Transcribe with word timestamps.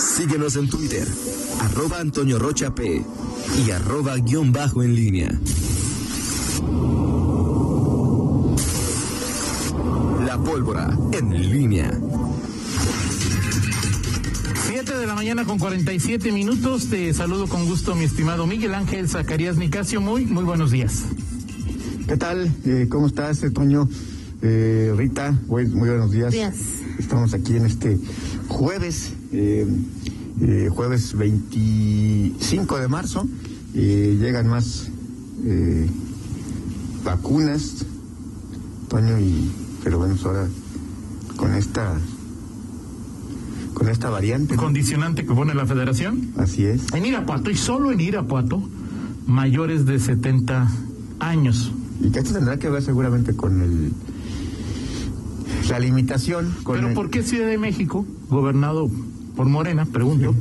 Síguenos 0.00 0.56
en 0.56 0.68
Twitter, 0.68 1.06
arroba 1.60 2.00
Antonio 2.00 2.38
Rocha 2.38 2.74
P 2.74 3.04
y 3.66 3.70
arroba 3.70 4.16
guion 4.16 4.50
bajo 4.50 4.82
en 4.82 4.94
línea. 4.94 5.30
La 10.26 10.38
pólvora 10.42 10.96
en 11.12 11.50
línea. 11.50 12.00
7 14.66 14.96
de 14.96 15.06
la 15.06 15.14
mañana 15.14 15.44
con 15.44 15.58
47 15.58 16.32
minutos. 16.32 16.88
Te 16.88 17.12
saludo 17.12 17.46
con 17.46 17.66
gusto, 17.66 17.94
mi 17.94 18.04
estimado 18.04 18.46
Miguel 18.46 18.74
Ángel 18.74 19.06
Zacarías 19.06 19.58
Nicasio. 19.58 20.00
Muy, 20.00 20.24
muy 20.24 20.44
buenos 20.44 20.70
días. 20.70 21.02
¿Qué 22.08 22.16
tal? 22.16 22.50
Eh, 22.64 22.86
¿Cómo 22.88 23.06
estás, 23.06 23.42
eh, 23.42 23.50
Toño? 23.50 23.86
Eh, 24.40 24.94
Rita, 24.96 25.38
muy, 25.46 25.66
muy 25.66 25.90
buenos 25.90 26.10
días. 26.10 26.32
Días. 26.32 26.54
Estamos 26.98 27.34
aquí 27.34 27.56
en 27.56 27.66
este 27.66 27.98
jueves, 28.48 29.12
eh, 29.32 29.66
eh, 30.40 30.68
jueves 30.70 31.16
25 31.16 32.78
de 32.78 32.88
marzo. 32.88 33.26
Eh, 33.74 34.16
llegan 34.20 34.48
más 34.48 34.88
eh, 35.44 35.88
vacunas, 37.04 37.86
Toño, 38.88 39.18
y 39.18 39.50
pero 39.84 39.98
bueno, 39.98 40.14
pues 40.14 40.26
ahora 40.26 40.48
con 41.36 41.54
esta 41.54 41.98
con 43.74 43.88
esta 43.88 44.10
variante. 44.10 44.56
Condicionante 44.56 45.24
que 45.24 45.32
pone 45.32 45.54
la 45.54 45.64
federación. 45.66 46.32
Así 46.36 46.64
es. 46.66 46.92
En 46.92 47.06
Irapuato, 47.06 47.50
y 47.50 47.56
solo 47.56 47.92
en 47.92 48.00
Irapuato, 48.00 48.62
mayores 49.26 49.86
de 49.86 49.98
70 49.98 50.68
años. 51.20 51.72
Y 52.02 52.10
que 52.10 52.18
esto 52.18 52.32
tendrá 52.34 52.58
que 52.58 52.68
ver 52.68 52.82
seguramente 52.82 53.34
con 53.34 53.62
el 53.62 53.92
la 55.68 55.78
limitación. 55.78 56.52
Con 56.64 56.74
Pero 56.76 56.88
el- 56.88 56.94
¿por 56.94 57.10
qué 57.10 57.22
Ciudad 57.22 57.46
de 57.46 57.56
México, 57.58 58.04
gobernado 58.28 58.90
por 59.36 59.46
Morena, 59.48 59.84
pregunto, 59.86 60.34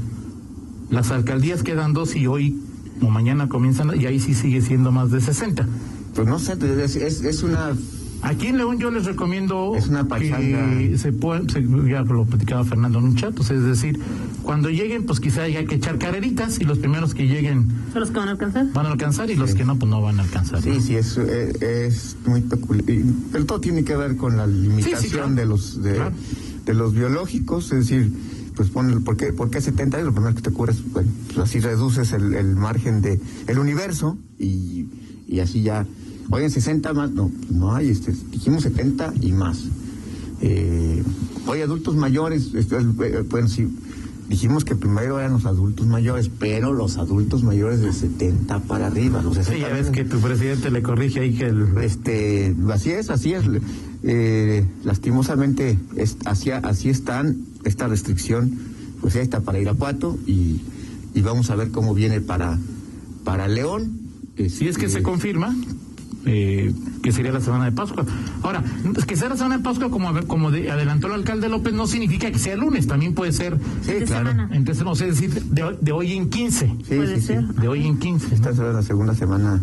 las 0.90 1.12
alcaldías 1.12 1.64
quedan 1.64 1.94
dos 1.94 2.16
y 2.16 2.28
hoy 2.28 2.60
o 3.02 3.10
mañana 3.10 3.48
comienzan 3.48 3.92
y 4.00 4.06
ahí 4.06 4.20
sí 4.20 4.34
sigue 4.34 4.62
siendo 4.62 4.92
más 4.92 5.12
de 5.12 5.22
60? 5.22 5.68
Pues 6.16 6.28
no 6.28 6.40
sé, 6.40 6.54
es, 6.84 6.96
es, 6.96 7.22
es 7.24 7.44
una 7.44 7.74
Aquí 8.22 8.48
en 8.48 8.58
León 8.58 8.80
yo 8.80 8.92
les 8.92 9.06
recomiendo 9.06 9.76
Es 9.78 9.88
una 9.88 10.06
pachanga. 10.06 10.78
que 10.78 10.98
se 10.98 11.14
puedan, 11.14 11.50
se- 11.50 11.66
ya 11.90 12.02
lo 12.02 12.26
platicaba 12.26 12.66
Fernando 12.66 13.00
en 13.00 13.06
un 13.06 13.16
chat, 13.16 13.40
o 13.40 13.44
sea, 13.44 13.56
es 13.56 13.64
decir, 13.64 13.98
cuando 14.44 14.70
lleguen, 14.70 15.06
pues 15.06 15.22
quizá 15.22 15.44
haya 15.44 15.64
que 15.64 15.76
echar 15.76 15.98
carreritas 15.98 16.60
y 16.60 16.66
los 16.66 16.80
primeros 16.80 17.14
que 17.14 17.28
lleguen 17.28 17.68
¿Son 17.94 18.02
los 18.02 18.12
que 18.12 18.20
van 18.20 18.28
a 18.28 18.32
alcanzar? 18.32 18.74
van 18.74 18.88
a 18.88 18.92
alcanzar 18.92 19.30
y 19.30 19.36
los 19.36 19.56
que 19.56 19.64
no, 19.64 19.78
pues 19.80 19.90
no 19.90 20.02
van 20.02 20.20
a 20.20 20.24
alcanzar. 20.24 20.62
Sí, 20.62 20.70
¿no? 20.72 20.82
sí, 20.82 20.96
es, 20.96 21.18
es, 21.18 21.62
es 21.62 22.18
muy 22.26 22.42
peculiar. 22.42 23.06
Pero 23.32 23.46
todo 23.46 23.62
tiene 23.62 23.86
que 23.86 23.96
ver 23.96 24.18
con 24.18 24.36
la 24.36 24.46
limitación 24.48 25.00
Sí, 25.02 25.08
sí, 25.08 25.14
claro. 25.14 25.34
de 25.36 25.46
los 25.46 25.82
de, 25.82 25.94
Claro. 25.94 26.12
de 26.66 26.74
los 26.74 26.94
biológicos, 26.94 27.72
es 27.72 27.88
decir, 27.88 28.12
pues 28.60 28.72
pon, 28.72 29.06
¿por 29.06 29.16
qué, 29.16 29.32
¿por 29.32 29.50
qué 29.50 29.62
70 29.62 29.96
años? 29.96 30.08
Lo 30.08 30.14
primero 30.14 30.36
que 30.36 30.42
te 30.42 30.50
ocurre 30.50 30.74
es, 30.74 30.92
bueno, 30.92 31.10
pues 31.28 31.38
así 31.38 31.62
reduces 31.62 32.12
el, 32.12 32.34
el 32.34 32.58
margen 32.58 33.02
de 33.02 33.18
el 33.48 33.58
universo 33.58 34.18
y, 34.38 34.86
y 35.30 35.40
así 35.40 35.62
ya, 35.62 35.88
oigan, 36.30 36.52
60 36.52 36.92
más, 36.92 37.10
no, 37.10 37.32
no 37.50 37.74
hay, 37.74 37.88
este, 37.88 38.12
dijimos 38.12 38.64
70 38.64 39.14
y 39.22 39.32
más. 39.32 39.64
Eh, 40.42 41.02
oye, 41.48 41.64
adultos 41.64 41.96
mayores, 41.96 42.50
eh, 42.54 43.24
bueno, 43.30 43.48
sí, 43.48 43.66
dijimos 44.28 44.66
que 44.66 44.76
primero 44.76 45.20
eran 45.20 45.32
los 45.32 45.46
adultos 45.46 45.88
mayores, 45.88 46.30
pero 46.38 46.74
los 46.74 46.98
adultos 46.98 47.44
mayores 47.44 47.80
de 47.80 47.94
70 47.94 48.60
para 48.64 48.88
arriba, 48.88 49.22
los 49.22 49.36
60 49.36 49.56
Sí, 49.56 49.62
ya 49.62 49.74
ves 49.74 49.90
que 49.90 50.04
tu 50.04 50.20
presidente 50.20 50.70
le 50.70 50.84
corrige 50.84 51.22
ahí 51.22 51.34
que 51.34 51.46
el... 51.46 51.78
este, 51.82 52.54
así 52.74 52.92
es, 52.92 53.10
así 53.10 53.32
es. 53.32 53.46
Eh, 54.04 54.66
lastimosamente, 54.84 55.78
es, 55.96 56.18
así, 56.26 56.52
así 56.52 56.90
están, 56.90 57.38
esta 57.66 57.88
restricción, 57.88 58.52
pues 59.02 59.14
ya 59.14 59.22
está 59.22 59.42
para 59.42 59.60
Irapuato 59.60 60.18
y, 60.26 60.62
y 61.14 61.22
vamos 61.22 61.50
a 61.50 61.56
ver 61.56 61.72
cómo 61.72 61.94
viene 61.94 62.22
para, 62.22 62.58
para 63.24 63.48
León. 63.48 64.00
Si 64.38 64.68
es 64.68 64.78
que 64.78 64.86
Este, 64.86 65.00
se 65.00 65.04
confirma, 65.04 65.54
eh, 66.26 66.74
que 67.04 67.12
sería 67.12 67.32
la 67.34 67.42
semana 67.42 67.66
de 67.66 67.72
Pascua. 67.74 68.06
Ahora, 68.42 68.64
es 68.98 69.06
que 69.06 69.18
sea 69.18 69.28
la 69.30 69.36
semana 69.36 69.58
de 69.58 69.64
Pascua, 69.64 69.90
como, 69.90 70.14
como 70.28 70.50
de- 70.52 70.72
adelantó 70.72 71.08
el 71.08 71.14
alcalde 71.14 71.50
López, 71.50 71.74
no 71.74 71.86
significa 71.88 72.32
que 72.32 72.40
sea 72.40 72.54
el 72.54 72.62
lunes, 72.62 72.88
también 72.88 73.14
puede 73.14 73.34
ser, 73.34 73.58
Sí, 73.82 73.92
de 73.94 74.04
claro. 74.06 74.30
semana. 74.30 74.50
entonces, 74.56 74.84
no 74.86 74.96
sé 74.96 75.08
decir, 75.08 75.30
de, 75.44 75.64
hoy- 75.64 75.78
de 75.82 75.92
hoy 75.92 76.14
en 76.14 76.30
15. 76.30 76.68
Sí, 76.68 76.96
Puede 76.96 77.20
sí, 77.20 77.28
ser. 77.28 77.46
De 77.48 77.68
hoy 77.68 77.86
en 77.86 77.98
15. 78.00 78.34
Esta 78.36 78.54
será 78.56 78.72
la 78.72 78.84
segunda 78.84 79.14
semana, 79.14 79.62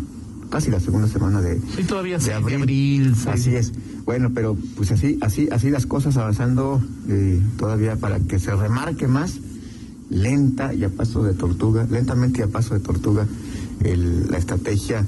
casi 0.51 0.69
la 0.69 0.79
segunda 0.79 1.07
semana 1.07 1.41
de, 1.41 1.59
Sí, 1.75 1.83
todavía 1.87 2.17
de 2.17 2.21
sí, 2.23 2.29
de 2.29 2.35
abril. 2.35 2.55
abril. 2.61 3.15
sí. 3.15 3.29
Así 3.29 3.55
es. 3.55 3.71
Bueno, 4.07 4.31
pero 4.33 4.57
pues 4.77 4.89
así, 4.91 5.17
así, 5.21 5.49
así 5.51 5.69
las 5.69 5.85
cosas 5.85 6.15
avanzando 6.17 6.81
eh, 7.09 7.39
todavía 7.59 7.97
para 7.97 8.19
que 8.21 8.39
se 8.39 8.55
remarque 8.55 9.05
más, 9.05 9.39
lenta 10.09 10.73
y 10.73 10.85
a 10.85 10.89
paso 10.89 11.23
de 11.23 11.33
tortuga, 11.33 11.85
lentamente 11.91 12.39
y 12.39 12.43
a 12.43 12.47
paso 12.47 12.73
de 12.73 12.79
tortuga, 12.79 13.27
el- 13.83 14.31
la 14.31 14.37
estrategia 14.37 15.05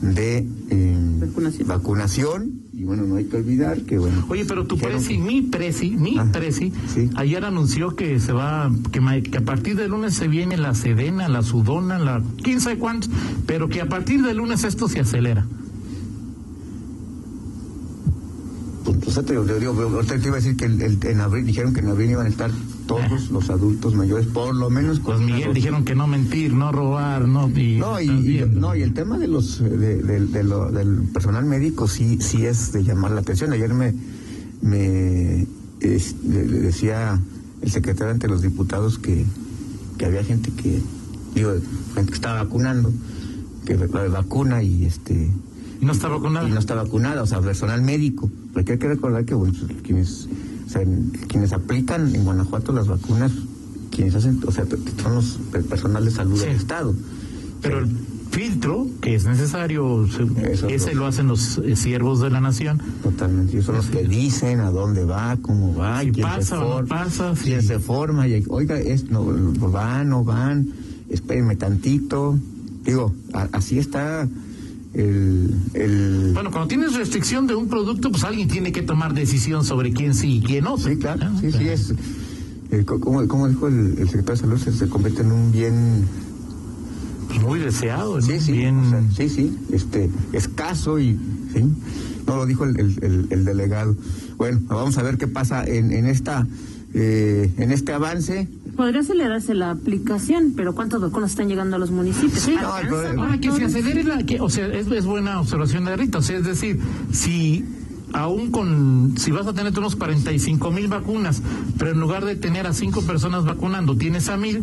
de 0.00 0.44
eh, 0.70 0.96
Vacunación. 1.20 1.68
vacunación. 1.68 2.52
Y 2.72 2.82
bueno, 2.82 3.04
no 3.04 3.14
hay 3.14 3.26
que 3.26 3.36
olvidar 3.36 3.82
que 3.82 3.96
bueno. 3.98 4.24
Oye, 4.28 4.44
pero 4.44 4.66
tu 4.66 4.76
presi, 4.76 5.14
que- 5.14 5.18
mi 5.22 5.42
presi, 5.42 5.90
mi 5.92 6.18
Ah, 6.18 6.26
presi, 6.32 6.72
sí. 6.92 7.10
ayer 7.14 7.44
anunció 7.44 7.94
que 7.94 8.18
se 8.18 8.32
va, 8.32 8.72
que, 8.90 8.98
a 9.38 9.40
partir 9.42 9.76
del 9.76 9.92
lunes 9.92 10.14
se 10.14 10.26
viene 10.26 10.56
la 10.56 10.74
sedena, 10.74 11.28
la 11.28 11.42
sudona, 11.42 12.00
la 12.00 12.20
quién 12.42 12.60
sabe 12.60 12.78
cuántos, 12.78 13.08
pero 13.46 13.68
que 13.68 13.80
a 13.80 13.88
partir 13.88 14.20
del 14.24 14.38
lunes 14.38 14.64
esto 14.64 14.88
se 14.88 14.98
acelera. 14.98 15.46
Pues, 19.14 19.26
pues, 19.26 19.26
te, 19.26 19.32
digo, 19.32 19.44
te 19.44 19.60
digo, 19.60 19.94
ahorita 19.96 20.18
te 20.18 20.26
iba 20.28 20.36
a 20.36 20.40
decir 20.40 20.56
que 20.56 20.64
el- 20.64 20.80
el- 20.80 20.98
en 21.06 21.20
abril 21.20 21.44
dijeron 21.44 21.74
que 21.74 21.80
en 21.80 21.88
abril 21.88 22.10
iban 22.12 22.26
a 22.26 22.28
estar 22.30 22.50
todos 22.86 23.30
los 23.30 23.50
adultos 23.50 23.94
mayores, 23.94 24.26
por 24.26 24.54
lo 24.54 24.70
menos 24.70 25.00
con 25.00 25.16
Pues 25.18 25.26
Miguel 25.26 25.52
dijeron 25.52 25.84
que 25.84 25.94
no 25.94 26.06
mentir, 26.06 26.54
no 26.54 26.72
robar, 26.72 27.28
no 27.28 27.48
y, 27.50 27.76
No, 27.78 28.00
y, 28.00 28.04
estás 28.04 28.20
y- 28.20 28.28
viendo. 28.28 28.60
no, 28.60 28.74
y 28.76 28.82
el 28.82 28.94
tema 28.94 29.18
de 29.18 29.28
los 29.28 29.58
de, 29.62 30.02
de- 30.02 30.26
de 30.26 30.42
lo- 30.44 30.70
del 30.72 31.02
personal 31.12 31.44
médico 31.44 31.88
sí 31.88 32.18
sí 32.20 32.46
es 32.46 32.72
de 32.72 32.84
llamar 32.84 33.10
la 33.12 33.20
atención. 33.20 33.52
Ayer 33.52 33.74
me 33.74 33.94
me 34.62 35.46
es- 35.80 36.14
le, 36.24 36.46
le 36.46 36.60
decía 36.60 37.20
el 37.60 37.70
secretario 37.70 38.12
ante 38.12 38.28
los 38.28 38.40
diputados 38.42 38.98
que, 38.98 39.24
que 39.98 40.06
había 40.06 40.24
gente 40.24 40.50
que 40.52 40.80
digo 41.34 41.52
gente 41.94 42.10
que 42.10 42.14
estaba 42.16 42.42
vacunando, 42.44 42.92
que 43.66 43.76
la 43.76 43.86
vacuna 44.08 44.62
y 44.62 44.84
este 44.86 45.30
Y 45.82 45.84
no 45.84 45.92
está 45.92 46.08
vacunada. 46.08 46.48
y 46.48 46.52
no 46.52 46.58
está 46.60 46.74
vacunada, 46.76 47.22
o 47.22 47.26
sea, 47.26 47.40
personal 47.40 47.82
médico. 47.82 48.30
Porque 48.54 48.72
hay 48.72 48.78
que 48.78 48.88
recordar 48.88 49.24
que 49.24 49.34
bueno, 49.34 49.52
pues, 49.66 49.82
quienes 49.82 50.28
o 50.66 50.70
sea, 50.70 50.82
quienes 51.28 51.52
aplican 51.52 52.14
en 52.14 52.24
Guanajuato 52.24 52.72
las 52.72 52.86
vacunas, 52.86 53.32
quienes 53.90 54.14
hacen, 54.14 54.40
o 54.46 54.50
sea, 54.52 54.64
son 55.02 55.14
los 55.16 55.38
el 55.54 55.64
personal 55.64 56.04
de 56.04 56.10
salud 56.12 56.38
Sí. 56.38 56.46
del 56.46 56.56
estado. 56.56 56.94
Pero 57.60 57.80
el 57.80 57.88
filtro 58.30 58.86
que 59.02 59.14
es 59.16 59.26
necesario, 59.26 60.06
Eso 60.06 60.68
ese 60.68 60.94
lo 60.94 61.06
hacen 61.06 61.26
los 61.28 61.58
eh, 61.58 61.76
siervos 61.76 62.20
de 62.20 62.30
la 62.30 62.40
nación. 62.40 62.80
Totalmente, 63.02 63.52
ellos 63.52 63.66
son 63.66 63.76
los 63.76 63.86
que 63.86 64.04
dicen 64.04 64.60
a 64.60 64.70
dónde 64.70 65.04
va, 65.04 65.36
cómo 65.42 65.74
va, 65.74 66.00
Si 66.00 66.12
quién 66.12 66.26
pasa 66.26 66.42
se 66.42 66.54
o 66.62 66.80
no 66.80 66.86
pasa, 66.88 67.34
quién 67.42 67.60
sí. 67.60 67.66
se 67.66 67.78
forma, 67.80 68.26
y 68.28 68.42
oiga, 68.48 68.78
es, 68.80 69.10
no, 69.10 69.24
van, 69.70 70.08
no 70.08 70.24
van, 70.24 70.68
espérenme 71.10 71.56
tantito. 71.56 72.38
Digo, 72.84 73.12
a- 73.34 73.48
así 73.52 73.78
está 73.78 74.26
el, 74.94 75.54
el 75.74 76.30
Bueno, 76.34 76.50
cuando 76.50 76.68
tienes 76.68 76.94
restricción 76.94 77.46
de 77.46 77.54
un 77.54 77.68
producto, 77.68 78.10
pues 78.10 78.24
alguien 78.24 78.48
tiene 78.48 78.72
que 78.72 78.82
tomar 78.82 79.14
decisión 79.14 79.64
sobre 79.64 79.92
quién 79.92 80.14
sí 80.14 80.36
y 80.36 80.40
quién 80.42 80.64
no. 80.64 80.76
sí, 80.78 80.96
claro, 80.96 81.20
Ah, 81.24 81.36
sí, 81.40 81.50
sí 81.52 81.68
es, 81.68 81.94
eh, 82.70 82.84
co- 82.84 83.00
como, 83.00 83.26
como 83.28 83.48
dijo 83.48 83.68
el, 83.68 83.96
el 83.98 84.08
secretario 84.08 84.32
de 84.48 84.58
salud, 84.58 84.76
se, 84.78 84.88
convierte 84.88 85.22
en 85.22 85.32
un 85.32 85.50
bien, 85.52 86.04
Pues 87.28 87.40
muy 87.42 87.58
deseado, 87.60 88.16
¿no? 88.16 88.22
sí, 88.26 88.38
sí, 88.40 88.52
bien. 88.52 88.78
o 88.78 88.90
sea, 88.90 89.02
sí, 89.16 89.28
sí, 89.28 89.56
este, 89.72 90.10
escaso 90.32 90.98
y, 90.98 91.18
sí, 91.54 91.64
no 92.26 92.36
lo 92.36 92.46
dijo 92.46 92.64
el- 92.64 93.26
el 93.30 93.44
delegado. 93.44 93.96
Bueno, 94.36 94.60
vamos 94.68 94.96
a 94.98 95.02
ver 95.02 95.16
qué 95.18 95.26
pasa 95.26 95.64
en, 95.64 95.92
en 95.92 96.06
esta, 96.06 96.46
eh, 96.94 97.50
en 97.58 97.72
este 97.72 97.92
avance. 97.92 98.48
Podría 98.76 99.00
acelerarse 99.00 99.54
la 99.54 99.70
aplicación, 99.70 100.54
pero 100.56 100.74
¿cuántas 100.74 101.00
vacunas 101.00 101.30
están 101.30 101.48
llegando 101.48 101.76
a 101.76 101.78
los 101.78 101.90
municipios? 101.90 102.40
Sí, 102.40 102.52
¿Alcanza 102.56 102.88
problema- 102.88 103.14
para 103.16 103.26
Ahora 103.26 103.38
que 103.40 103.50
se 103.52 103.64
acelere 103.66 104.02
la, 104.04 104.18
que, 104.24 104.40
o 104.40 104.48
sea, 104.48 104.66
es, 104.68 104.86
es 104.86 105.04
buena 105.04 105.40
observación 105.40 105.84
de 105.84 105.96
Rita, 105.96 106.18
o 106.18 106.22
sea, 106.22 106.38
es 106.38 106.44
decir, 106.44 106.80
si 107.12 107.64
aún 108.14 108.50
con, 108.50 109.14
si 109.18 109.30
vas 109.30 109.46
a 109.46 109.52
tener 109.52 109.78
unos 109.78 109.96
45 109.96 110.70
mil 110.70 110.88
vacunas, 110.88 111.42
pero 111.78 111.90
en 111.92 112.00
lugar 112.00 112.24
de 112.24 112.34
tener 112.36 112.66
a 112.66 112.72
cinco 112.72 113.02
personas 113.02 113.44
vacunando, 113.44 113.96
tienes 113.96 114.28
a 114.30 114.36
mil, 114.38 114.62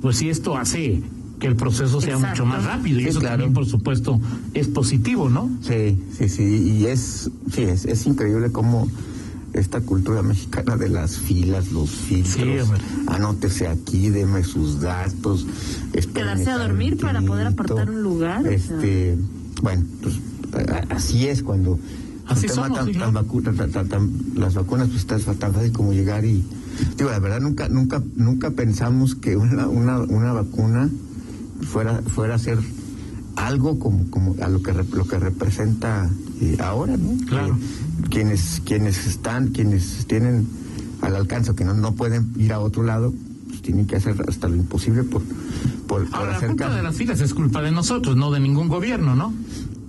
pues 0.00 0.16
sí 0.16 0.30
esto 0.30 0.56
hace 0.56 1.02
que 1.38 1.46
el 1.46 1.54
proceso 1.56 2.00
sea 2.00 2.14
Exacto. 2.14 2.44
mucho 2.44 2.56
más 2.56 2.64
rápido 2.64 2.98
y 2.98 3.04
Sí, 3.04 3.08
eso 3.10 3.20
claro. 3.20 3.34
también, 3.34 3.52
por 3.52 3.66
supuesto, 3.66 4.20
es 4.54 4.68
positivo, 4.68 5.28
¿no? 5.28 5.50
Sí, 5.62 5.96
sí, 6.18 6.28
sí, 6.28 6.42
y 6.78 6.86
es, 6.86 7.30
sí, 7.52 7.62
es, 7.62 7.84
es 7.84 8.06
increíble 8.06 8.50
cómo 8.50 8.88
esta 9.52 9.80
cultura 9.80 10.22
mexicana 10.22 10.76
de 10.76 10.88
las 10.88 11.18
filas, 11.18 11.72
los 11.72 11.90
filtros, 11.90 12.34
Sí, 12.68 12.82
anótese 13.06 13.66
aquí, 13.68 14.10
deme 14.10 14.44
sus 14.44 14.80
datos, 14.80 15.46
Quedarse 16.14 16.50
a 16.50 16.58
dormir 16.58 16.98
para 16.98 17.20
poder 17.22 17.46
apartar 17.48 17.90
un 17.90 18.02
lugar, 18.02 18.40
o 18.40 18.44
sea. 18.44 18.52
Este, 18.52 19.16
bueno, 19.62 19.84
pues 20.02 20.14
así 20.90 21.26
es 21.26 21.42
cuando 21.42 21.78
Así 22.26 22.46
somos, 22.48 22.78
tan- 22.78 22.86
sí, 22.86 22.92
tan 22.92 23.14
vacu- 23.14 23.42
tan- 23.42 23.70
tan- 23.70 23.88
tan- 23.88 24.10
las 24.34 24.54
vacunas, 24.54 24.88
pues 24.88 25.00
está 25.00 25.18
tan 25.34 25.54
fácil 25.54 25.72
como 25.72 25.92
llegar 25.92 26.24
y. 26.26 26.44
Digo, 26.96 27.10
la 27.10 27.18
verdad, 27.18 27.40
nunca 27.40 27.68
nunca 27.68 28.02
nunca 28.16 28.50
pensamos 28.50 29.14
que 29.14 29.36
una, 29.36 29.66
una, 29.66 29.98
una 30.00 30.32
vacuna 30.34 30.90
fuera 31.62 32.02
fuera 32.02 32.34
a 32.34 32.38
ser 32.38 32.58
algo 33.46 33.78
como, 33.78 34.10
como 34.10 34.34
a 34.42 34.48
lo 34.48 34.62
que 34.62 34.72
lo 34.72 35.06
que 35.06 35.18
representa 35.18 36.10
eh, 36.40 36.56
ahora, 36.60 36.96
¿no? 36.96 37.16
Claro. 37.26 37.56
Quienes, 38.10 38.60
quienes 38.64 39.06
están, 39.06 39.48
quienes 39.48 40.06
tienen 40.06 40.46
al 41.02 41.14
alcance 41.16 41.54
que 41.54 41.64
no, 41.64 41.74
no 41.74 41.94
pueden 41.94 42.32
ir 42.36 42.52
a 42.52 42.58
otro 42.60 42.82
lado, 42.82 43.14
pues 43.48 43.62
tienen 43.62 43.86
que 43.86 43.96
hacer 43.96 44.16
hasta 44.28 44.48
lo 44.48 44.56
imposible 44.56 45.04
por, 45.04 45.22
por, 45.86 46.04
por 46.08 46.14
Ahora, 46.14 46.30
la 46.32 46.36
hacer 46.36 46.48
culpa 46.48 46.64
caso. 46.64 46.76
de 46.76 46.82
las 46.82 46.96
filas 46.96 47.20
es 47.20 47.32
culpa 47.34 47.62
de 47.62 47.70
nosotros, 47.70 48.16
no 48.16 48.30
de 48.30 48.40
ningún 48.40 48.68
gobierno, 48.68 49.14
¿no? 49.14 49.32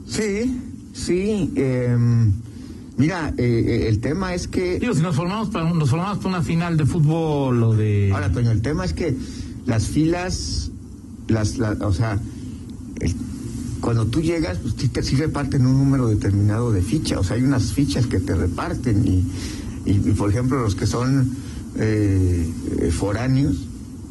Sí, 0.07 0.59
sí. 0.93 1.51
eh, 1.55 1.97
mira, 2.97 3.33
eh, 3.37 3.85
el 3.89 3.99
tema 3.99 4.33
es 4.35 4.47
que... 4.47 4.79
Digo, 4.79 4.93
si 4.93 5.01
nos 5.01 5.15
formamos 5.15 5.49
para, 5.49 5.71
nos 5.73 5.89
formamos 5.89 6.17
para 6.19 6.29
una 6.29 6.41
final 6.43 6.77
de 6.77 6.85
fútbol 6.85 7.63
o 7.63 7.73
de... 7.75 8.11
Ahora, 8.13 8.31
Toño, 8.31 8.51
el 8.51 8.61
tema 8.61 8.85
es 8.85 8.93
que 8.93 9.15
las 9.65 9.87
filas, 9.87 10.69
las, 11.27 11.57
la- 11.57 11.77
o 11.81 11.91
sea, 11.93 12.19
el- 12.99 13.15
cuando 13.81 14.05
tú 14.07 14.21
llegas, 14.21 14.57
pues 14.59 14.75
sí, 14.77 14.87
te, 14.89 15.01
sí 15.03 15.15
reparten 15.15 15.65
un 15.65 15.73
número 15.77 16.07
determinado 16.07 16.71
de 16.71 16.81
fichas, 16.81 17.19
o 17.19 17.23
sea, 17.23 17.35
hay 17.37 17.43
unas 17.43 17.71
fichas 17.73 18.07
que 18.07 18.19
te 18.19 18.35
reparten 18.35 19.05
y, 19.07 19.23
y, 19.85 19.91
y, 19.91 20.13
por 20.17 20.29
ejemplo, 20.29 20.61
los 20.61 20.75
que 20.75 20.85
son 20.87 21.31
eh, 21.77 22.49
eh, 22.81 22.91
foráneos, 22.91 23.55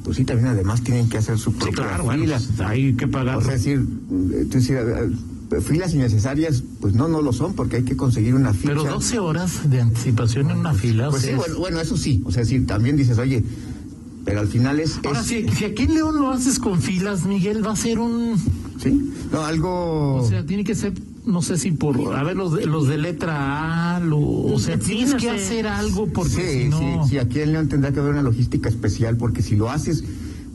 pues 0.05 0.17
sí, 0.17 0.25
también 0.25 0.49
además 0.49 0.83
tienen 0.83 1.09
que 1.09 1.19
hacer 1.19 1.39
su 1.39 1.51
Sí, 1.53 1.59
propia 1.59 1.85
claro, 1.85 2.05
bueno, 2.05 2.23
fila. 2.25 2.37
pues, 2.39 2.61
hay 2.61 2.95
que 2.95 3.07
pagar. 3.09 3.37
O 3.37 3.41
sea, 3.43 3.55
es 3.55 3.65
decir, 3.65 3.85
eh, 4.33 4.45
decir, 4.49 4.77
eh, 4.77 5.61
filas 5.61 5.93
innecesarias, 5.95 6.63
pues 6.81 6.95
no, 6.95 7.09
no 7.09 7.21
lo 7.21 7.33
son, 7.33 7.55
porque 7.55 7.77
hay 7.77 7.83
que 7.83 7.97
conseguir 7.97 8.35
una 8.35 8.53
ficha. 8.55 8.69
Pero 8.69 8.85
12 8.85 9.19
horas 9.19 9.69
de 9.71 9.81
anticipación 9.83 10.51
en 10.51 10.59
una 10.59 10.73
fila. 10.75 11.11
Pues 11.11 11.23
sí, 11.23 11.31
es- 11.31 11.37
bueno, 11.37 11.59
bueno, 11.59 11.81
eso 11.81 11.97
sí, 11.97 12.23
o 12.25 12.33
sea, 12.33 12.45
sí, 12.45 12.61
también 12.61 12.97
dices, 12.97 13.19
oye, 13.19 13.43
pero 14.25 14.41
al 14.41 14.49
final 14.49 14.81
es... 14.81 14.99
Ahora, 15.05 15.21
es- 15.21 15.27
si, 15.27 15.49
si 15.49 15.65
aquí 15.65 15.85
en 15.85 15.95
León 15.95 16.17
lo 16.17 16.31
haces 16.31 16.59
con 16.59 16.81
filas, 16.81 17.25
Miguel, 17.27 17.65
va 17.67 17.73
a 17.73 17.77
ser 17.77 17.99
un... 17.99 18.37
Sí, 18.83 19.13
no, 19.33 19.43
algo... 19.45 20.17
O 20.17 20.29
sea, 20.29 20.45
tiene 20.45 20.65
que 20.65 20.75
ser, 20.75 20.93
no 21.27 21.43
sé 21.43 21.57
si 21.59 21.73
por... 21.73 22.15
A 22.17 22.23
ver, 22.23 22.37
los 22.37 22.55
de, 22.55 22.67
los 22.67 22.87
de 22.89 22.99
letra 22.99 23.97
A, 23.97 24.01
lo- 24.01 24.19
o 24.21 24.59
sea, 24.59 24.79
tienes 24.79 25.15
que 25.15 25.31
hacer 25.31 25.67
algo 25.67 26.07
porque 26.13 26.31
sí, 26.31 26.63
si 26.65 26.69
no... 26.69 26.79
sí, 27.05 27.11
sí, 27.11 27.19
aquí 27.19 27.41
en 27.41 27.53
León 27.53 27.69
tendrá 27.69 27.93
que 27.93 28.01
haber 28.01 28.13
una 28.13 28.23
logística 28.23 28.69
especial, 28.69 29.17
porque 29.17 29.43
si 29.43 29.57
lo 29.57 29.71
haces 29.71 30.05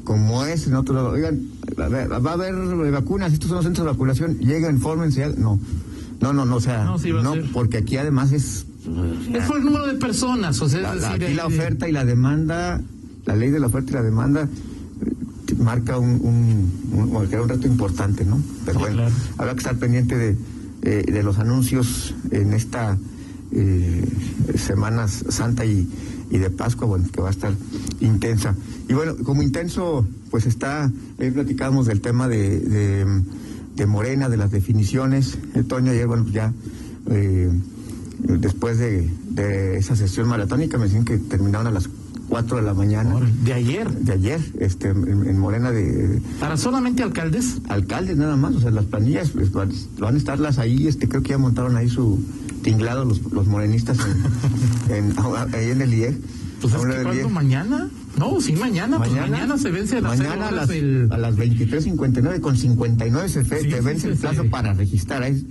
como 0.03 0.43
es 0.45 0.67
en 0.67 0.75
otro 0.75 0.93
lado, 0.95 1.09
oigan, 1.11 1.39
va 1.79 1.83
a 1.85 1.87
haber, 1.87 2.11
va 2.11 2.31
a 2.31 2.33
haber 2.33 2.53
vacunas, 2.91 3.31
estos 3.31 3.47
son 3.47 3.55
los 3.57 3.65
centros 3.65 3.85
de 3.85 3.91
vacunación, 3.93 4.37
lleguen, 4.39 4.79
fórmense, 4.81 5.25
no, 5.37 5.57
no, 6.19 6.33
no, 6.33 6.45
no, 6.45 6.55
o 6.57 6.59
sea, 6.61 6.83
No, 6.83 6.91
no, 6.91 6.99
sí 6.99 7.11
va 7.11 7.21
a 7.21 7.33
ser. 7.33 7.49
porque 7.53 7.77
aquí 7.77 7.95
además 7.97 8.31
es... 8.33 8.65
Es 9.33 9.45
por 9.45 9.57
el 9.59 9.63
número 9.63 9.87
de 9.87 9.93
personas, 9.93 10.59
o 10.61 10.67
sea, 10.67 10.81
La, 10.81 10.93
es 10.95 11.01
la- 11.01 11.09
decir... 11.13 11.25
aquí 11.25 11.33
la 11.35 11.43
eh, 11.43 11.45
oferta 11.45 11.87
y 11.87 11.93
la 11.93 12.03
demanda, 12.03 12.81
la 13.25 13.35
ley 13.35 13.49
de 13.49 13.59
la 13.59 13.67
oferta 13.67 13.91
y 13.91 13.93
la 13.93 14.03
demanda 14.03 14.43
eh, 14.43 15.55
marca 15.57 15.97
un, 15.97 16.09
un, 16.21 16.71
un, 16.99 17.15
un 17.15 17.49
reto 17.49 17.67
importante, 17.67 18.25
¿no? 18.25 18.41
Pero 18.65 18.79
bueno, 18.79 18.95
claro. 18.97 19.15
habrá 19.37 19.53
que 19.53 19.59
estar 19.59 19.77
pendiente 19.77 20.17
de, 20.17 20.37
eh, 20.81 21.11
de 21.11 21.23
los 21.23 21.39
anuncios 21.39 22.13
en 22.31 22.53
esta 22.53 22.97
eh, 23.51 24.05
Semanas 24.55 25.23
Santa 25.29 25.65
y, 25.65 25.87
y 26.31 26.37
de 26.37 26.49
Pascua, 26.49 26.87
bueno, 26.87 27.05
que 27.11 27.21
va 27.21 27.27
a 27.27 27.31
estar 27.31 27.53
intensa. 27.99 28.55
Y 28.89 28.93
bueno, 28.93 29.15
como 29.23 29.41
intenso, 29.43 30.05
pues 30.31 30.45
está, 30.45 30.91
ahí 31.19 31.31
platicábamos 31.31 31.85
del 31.85 32.01
tema 32.01 32.27
de, 32.27 32.59
de, 32.59 33.23
de 33.75 33.85
Morena, 33.85 34.29
de 34.29 34.37
las 34.37 34.51
definiciones. 34.51 35.37
Eh, 35.55 35.63
Toño, 35.63 35.91
ayer, 35.91 36.07
bueno, 36.07 36.23
pues 36.23 36.35
ya... 36.35 36.53
eh, 37.07 37.49
después 38.25 38.77
de, 38.77 39.09
de 39.31 39.77
esa 39.77 39.97
sesión 39.97 40.29
maratónica, 40.29 40.77
me 40.77 40.85
decían 40.85 41.03
que 41.03 41.17
terminaron 41.17 41.67
a 41.67 41.71
las 41.71 41.89
4 42.29 42.57
de 42.57 42.63
la 42.63 42.73
mañana 42.73 43.19
De 43.43 43.53
ayer. 43.53 43.89
de 43.91 44.13
ayer, 44.13 44.41
este, 44.59 44.89
en, 44.89 45.27
en 45.27 45.37
Morena 45.39 45.71
de, 45.71 46.21
¿Para 46.39 46.57
solamente 46.57 47.03
alcaldes? 47.03 47.57
alcaldes 47.69 48.17
nada 48.17 48.35
más, 48.35 48.55
o 48.55 48.59
sea, 48.59 48.71
las 48.71 48.85
planillas 48.85 49.29
pues, 49.29 49.51
van, 49.51 49.71
a 50.01 50.17
estarlas 50.17 50.57
ahí, 50.57 50.87
este, 50.87 51.07
creo 51.07 51.21
que 51.21 51.29
ya 51.29 51.37
montaron 51.37 51.75
ahí 51.77 51.89
su 51.89 52.19
tinglado 52.63 53.05
los, 53.05 53.21
los 53.31 53.47
morenistas 53.47 53.97
en, 54.89 54.95
en- 54.95 55.13
ahí 55.53 55.69
en 55.71 55.81
el 55.81 55.93
IEG. 55.93 56.17
Pues 56.61 56.73
es. 56.75 56.81
IEG. 57.17 57.29
mañana? 57.29 57.89
No, 58.17 58.39
sí, 58.39 58.53
mañana. 58.53 58.97
pues 58.97 59.11
mañana 59.11 59.57
se 59.57 59.69
vence 59.69 59.97
a 59.97 60.01
las 60.01 60.17
mañana 60.17 60.47
a 60.47 60.51
las, 60.51 60.67
del- 60.69 61.09
a 61.11 61.17
las 61.17 61.35
23.59 61.35 62.39
con 62.39 62.55
59 62.57 63.27
se 63.29 63.43
fe- 63.43 63.61
Sí, 63.63 63.69
sí, 63.69 63.75
vence 63.83 64.01
sí, 64.07 64.07
el 64.13 64.17
plazo 64.17 64.43
sí. 64.43 64.49
para 64.49 64.73
registrar. 64.73 65.23
Ahí 65.23 65.45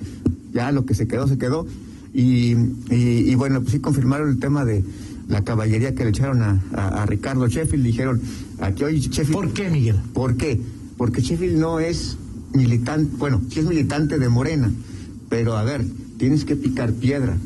ya 0.54 0.72
lo 0.72 0.86
que 0.86 0.94
se 0.94 1.06
quedó, 1.06 1.28
se 1.28 1.36
quedó. 1.38 1.66
Y, 2.14 2.52
y, 2.90 3.30
y 3.30 3.34
bueno, 3.34 3.60
pues 3.60 3.72
sí 3.72 3.78
confirmaron 3.80 4.30
el 4.30 4.38
tema 4.38 4.64
de 4.64 4.84
la 5.32 5.42
caballería 5.42 5.94
que 5.94 6.04
le 6.04 6.10
echaron 6.10 6.42
a, 6.42 6.62
a- 6.74 7.02
a 7.02 7.06
Ricardo 7.06 7.48
Sheffield. 7.48 7.84
Dijeron, 7.84 8.20
aquí 8.60 8.84
hoy 8.84 9.00
Sheffield... 9.00 9.32
¿Por 9.32 9.52
qué, 9.52 9.70
Miguel? 9.70 9.96
¿Por 10.12 10.36
qué? 10.36 10.60
Porque 10.98 11.22
Sheffield 11.22 11.58
no 11.58 11.80
es 11.80 12.16
militante, 12.52 13.16
bueno, 13.16 13.40
sí 13.50 13.60
es 13.60 13.66
militante 13.66 14.18
de 14.18 14.28
Morena, 14.28 14.70
pero 15.30 15.56
a 15.56 15.64
ver, 15.64 15.84
tienes 16.18 16.44
que 16.44 16.54
picar 16.54 16.92
piedra. 16.92 17.36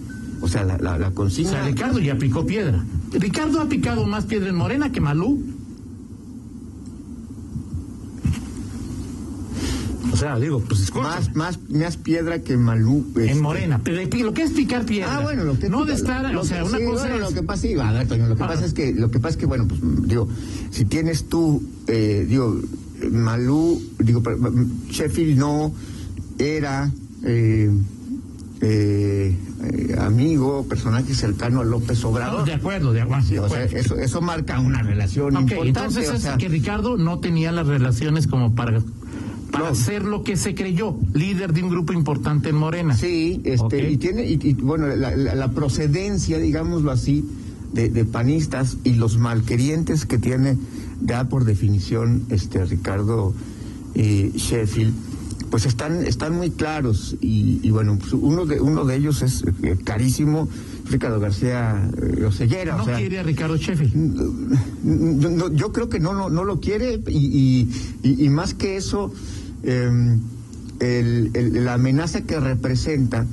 O 0.41 0.49
sea, 0.49 0.65
la, 0.65 0.77
la, 0.79 0.99
la 0.99 1.09
O 1.09 1.15
consigna... 1.15 1.53
sea, 1.53 1.65
Ricardo 1.65 1.99
ya 2.00 2.19
picó 2.19 2.44
piedra. 2.44 2.85
Ricardo 3.12 3.61
ha 3.61 3.69
picado 3.69 4.05
más 4.06 4.25
piedra 4.27 4.49
en 4.50 4.56
Morena 4.56 4.91
que 4.93 5.00
Malú. 5.00 5.43
O 10.17 10.19
sea, 10.19 10.39
digo, 10.39 10.61
pues 10.61 10.81
disculpa. 10.81 11.11
más, 11.11 11.35
más, 11.37 11.59
más 11.69 11.97
piedra 11.97 12.39
que 12.41 12.57
Malú. 12.57 13.05
este, 13.17 13.31
En 13.33 13.41
Morena. 13.43 13.81
Pero 13.85 14.01
lo 14.25 14.33
que 14.35 14.43
es 14.43 14.51
picar 14.53 14.85
piedra. 14.87 15.17
Ah, 15.17 15.21
bueno, 15.21 15.45
lo 15.45 15.59
que 15.59 15.69
No 15.69 15.85
de 15.85 15.95
estar, 15.95 16.33
lo 16.33 16.41
o 16.41 16.45
sea, 16.45 16.59
que- 16.63 16.69
una 16.69 16.79
sí, 16.79 16.85
cosa 16.85 17.01
bueno, 17.09 17.15
es- 17.17 17.21
lo 17.21 17.35
que 17.41 17.43
pasa, 17.47 17.63
sí, 17.63 17.75
a 17.75 17.93
ver, 17.93 18.09
Toño, 18.09 18.29
lo 18.29 18.37
que 18.37 18.43
Ah. 18.43 18.49
pasa 18.49 18.65
es 18.65 18.73
que, 18.73 18.93
lo 18.95 19.11
que 19.11 19.19
pasa 19.21 19.31
es 19.33 19.37
que, 19.37 19.47
bueno, 19.47 19.67
pues, 19.69 19.81
digo, 20.09 20.29
si 20.71 20.85
tienes 20.87 21.29
tú, 21.29 21.63
eh, 21.87 22.27
digo, 22.29 22.61
Malú, 23.13 23.81
digo, 23.99 24.21
mm, 24.21 24.89
Sheffield 24.91 25.39
no 25.39 25.73
era 26.39 26.91
eh, 27.25 27.71
eh, 28.63 29.37
amigo, 29.99 30.65
personaje 30.69 31.15
cercano 31.15 31.61
a 31.61 31.65
López 31.65 32.03
No, 32.03 32.09
Obrador. 32.09 32.45
de 32.47 32.55
acuerdo, 32.55 32.93
de 32.93 33.03
acuerdo. 33.03 33.27
Sí, 33.27 33.37
o 33.39 33.49
sea, 33.49 33.65
eso, 33.65 33.97
eso 33.99 34.21
marca 34.21 34.59
una 34.61 34.83
relación 34.83 35.37
Ok, 35.37 35.43
importante. 35.43 35.69
entonces 35.69 36.09
o 36.11 36.15
es 36.15 36.23
sea, 36.23 36.37
que 36.39 36.49
Ricardo 36.49 36.97
no 36.97 37.19
tenía 37.19 37.53
las 37.53 37.67
relaciones 37.67 38.27
como 38.27 38.55
para, 38.55 38.81
para 39.58 39.70
No. 39.70 39.75
ser 39.75 40.05
lo 40.05 40.23
que 40.23 40.37
se 40.37 40.55
creyó, 40.55 40.97
líder 41.14 41.53
de 41.53 41.62
un 41.62 41.70
grupo 41.70 41.93
importante 41.93 42.49
en 42.50 42.56
Morena. 42.56 42.97
Sí, 42.97 43.41
este, 43.44 43.91
y 43.91 43.97
tiene, 43.97 44.25
y, 44.25 44.38
y, 44.43 44.53
bueno, 44.55 44.87
la, 44.88 45.14
la- 45.17 45.35
la 45.35 45.50
procedencia, 45.53 46.38
digámoslo 46.38 46.91
así, 46.91 47.25
de, 47.73 47.88
de 47.88 48.05
panistas 48.05 48.76
y 48.85 48.94
los 48.94 49.19
malquerientes 49.19 50.06
que 50.06 50.19
tiene 50.19 50.56
ya 51.03 51.29
por 51.29 51.44
definición 51.44 52.23
este 52.31 52.64
Ricardo 52.64 53.34
eh, 53.94 54.31
Sheffield, 54.34 54.94
pues 55.51 55.67
están, 55.67 56.05
están 56.05 56.34
muy 56.34 56.51
claros 56.51 57.17
y, 57.20 57.60
y 57.63 57.70
bueno, 57.70 57.96
pues 57.98 58.13
uno 58.15 58.46
de 58.46 58.60
uno 58.60 58.84
de 58.84 58.96
ellos 58.96 59.22
es 59.22 59.44
eh, 59.63 59.77
carísimo, 59.84 60.48
Ricardo 60.91 61.19
García 61.20 61.89
eh, 62.19 62.25
Oseguera, 62.25 62.77
No 62.77 62.82
o 62.82 62.86
sea, 62.86 62.96
quiere 62.98 63.19
a 63.19 63.22
Ricardo 63.22 63.56
Sheffield. 63.56 63.94
no, 64.84 65.31
no, 65.31 65.53
yo 65.53 65.72
creo 65.72 65.89
que 65.89 66.01
no, 66.01 66.15
no, 66.15 66.31
no 66.31 66.44
lo 66.44 66.60
quiere 66.60 67.01
y, 67.08 67.17
y, 67.17 67.69
y- 68.03 68.25
y 68.25 68.29
más 68.29 68.55
que 68.55 68.77
eso, 68.77 69.13
eh, 69.63 70.19
el- 70.81 71.31
el- 71.34 71.65
la 71.65 71.75
amenaza 71.75 72.22
que 72.22 72.39
representa 72.39 73.27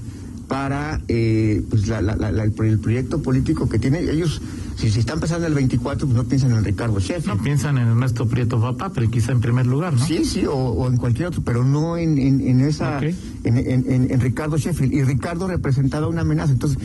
para 0.47 1.01
eh, 1.07 1.63
pues 1.69 1.87
la- 1.87 2.01
la- 2.01 2.29
el, 2.43 2.51
pro- 2.51 2.65
el 2.67 2.79
proyecto 2.79 3.21
político 3.21 3.67
que 3.69 3.79
tiene 3.79 3.99
ellos, 4.01 4.41
si, 4.77 4.89
si 4.91 4.99
están 4.99 5.19
pensando 5.19 5.45
en 5.47 5.51
el 5.51 5.55
24, 5.55 6.05
pues 6.05 6.15
no 6.17 6.23
piensan 6.25 6.51
en 6.51 6.63
Ricardo 6.63 6.95
No 6.95 6.99
Sheffield. 6.99 7.41
piensan 7.41 7.77
en 7.77 7.87
Ernesto 7.87 8.27
Prieto 8.27 8.59
Papá, 8.61 8.91
pero 8.93 9.09
quizá 9.09 9.31
en 9.31 9.39
primer 9.41 9.65
lugar, 9.65 9.93
¿no? 9.93 10.05
Sí, 10.05 10.25
sí, 10.25 10.45
o, 10.45 10.53
o 10.53 10.87
en 10.89 10.97
cualquier 10.97 11.29
otro, 11.29 11.41
pero 11.43 11.63
no 11.63 11.97
en, 11.97 12.17
en, 12.19 12.41
en 12.41 12.61
esa, 12.61 12.99
en, 13.01 13.57
en- 13.57 14.19
Ricardo 14.19 14.57
Sheffield. 14.57 14.93
Y 14.93 15.03
Ricardo 15.03 15.47
representaba 15.47 16.07
una 16.07 16.21
amenaza. 16.21 16.51
Entonces, 16.53 16.77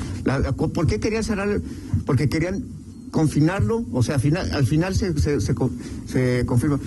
¿por 0.57 0.87
qué 0.87 0.99
querían 1.01 1.25
cerrar? 1.25 1.61
Porque 2.07 2.29
querían 2.29 2.65
confinarlo, 3.11 3.85
o 3.93 4.03
sea, 4.03 4.17
al 4.17 4.21
final, 4.21 4.51
al 4.53 4.67
final 4.67 4.95
se, 4.95 5.19
se, 5.19 5.41
se, 5.41 5.55
se 6.07 6.45
confirma 6.47 6.79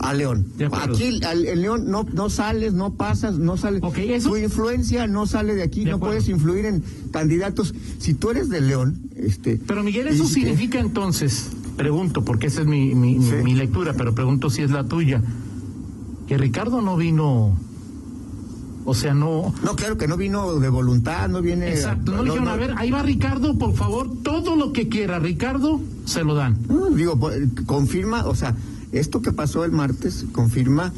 a 0.00 0.12
León. 0.12 0.46
Aquí 0.72 1.20
al, 1.24 1.44
el 1.46 1.62
León 1.62 1.84
no, 1.90 2.04
no 2.12 2.30
sales, 2.30 2.72
no 2.74 2.94
pasas, 2.94 3.38
no 3.38 3.56
sales. 3.56 3.80
Ok, 3.82 3.98
eso- 3.98 4.30
Tu 4.30 4.36
influencia 4.38 5.06
no 5.06 5.26
sale 5.26 5.54
de 5.54 5.62
aquí, 5.62 5.84
De 5.84 5.90
no 5.92 6.00
puedes 6.00 6.28
influir 6.28 6.64
en 6.66 6.82
candidatos. 7.12 7.74
Si 7.98 8.14
tú 8.14 8.30
eres 8.30 8.48
de 8.48 8.60
León, 8.60 9.00
este. 9.16 9.60
Pero 9.66 9.82
Miguel, 9.82 10.08
eso 10.08 10.24
y- 10.24 10.28
significa 10.28 10.78
entonces, 10.80 11.48
pregunto, 11.76 12.24
porque 12.24 12.46
esa 12.48 12.60
es 12.62 12.66
mi, 12.66 12.94
mi, 12.94 13.16
mi- 13.18 13.24
Sí. 13.28 13.34
mi 13.42 13.54
lectura, 13.54 13.94
pero 13.96 14.14
pregunto 14.14 14.50
si 14.50 14.62
es 14.62 14.70
la 14.70 14.84
tuya, 14.84 15.22
que 16.26 16.38
Ricardo 16.38 16.80
no 16.80 16.96
vino, 16.96 17.56
o 18.86 18.94
sea, 18.94 19.14
no... 19.14 19.54
No, 19.64 19.76
claro 19.76 19.96
que 19.96 20.06
no 20.08 20.16
vino 20.16 20.58
de 20.60 20.68
voluntad, 20.68 21.28
no 21.28 21.40
viene. 21.42 21.70
Exacto, 21.70 22.12
no, 22.12 22.22
le 22.22 22.30
dijeron, 22.30 22.48
a 22.48 22.56
ver, 22.56 22.74
ahí 22.76 22.90
va 22.90 23.02
Ricardo, 23.02 23.56
por 23.58 23.74
favor, 23.74 24.10
todo 24.22 24.56
lo 24.56 24.72
que 24.72 24.88
quiera 24.88 25.18
Ricardo, 25.18 25.80
se 26.04 26.22
lo 26.22 26.34
dan. 26.34 26.58
No, 26.68 26.90
digo, 26.90 27.18
pues, 27.18 27.40
confirma, 27.66 28.26
o 28.26 28.34
sea, 28.34 28.54
esto 28.98 29.22
que 29.22 29.32
pasó 29.32 29.64
el 29.64 29.72
martes 29.72 30.26
confirma 30.32 30.92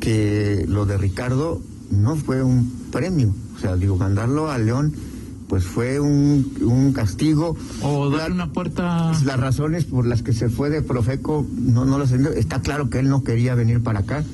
que 0.00 0.64
lo 0.68 0.86
de 0.86 0.96
Ricardo 0.96 1.60
no 1.90 2.16
fue 2.16 2.42
un 2.42 2.70
premio. 2.92 3.34
O 3.56 3.60
sea, 3.60 3.76
digo, 3.76 3.96
mandarlo 3.96 4.50
a 4.50 4.58
León 4.58 4.94
pues 5.48 5.64
fue 5.64 5.98
un, 5.98 6.52
un 6.60 6.92
castigo. 6.92 7.56
O 7.82 8.10
darle 8.10 8.34
una 8.34 8.52
puerta. 8.52 9.12
Las 9.24 9.40
razones 9.40 9.86
por 9.86 10.06
las 10.06 10.22
que 10.22 10.32
se 10.34 10.50
fue 10.50 10.68
de 10.68 10.82
Profeco, 10.82 11.46
no, 11.56 11.86
no 11.86 11.98
las 11.98 12.12
entiendo. 12.12 12.38
Está 12.38 12.60
claro 12.60 12.90
que 12.90 12.98
él 12.98 13.08
no 13.08 13.24
quería 13.24 13.54
venir 13.54 13.82
para 13.82 14.00
acá. 14.00 14.24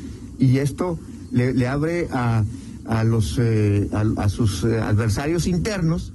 Y 0.41 0.59
esto 0.59 0.99
le, 1.31 1.55
le 1.55 1.69
abre 1.69 2.09
a, 2.13 2.43
a 2.87 3.05
los 3.05 3.37
eh, 3.39 3.89
a, 3.93 4.23
a 4.23 4.29
sus 4.29 4.65
eh, 4.65 4.81
adversarios 4.81 5.47
internos, 5.47 6.13